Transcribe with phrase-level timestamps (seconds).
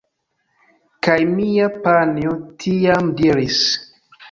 [1.07, 2.33] Kaj mia panjo
[2.65, 3.63] tiam diris: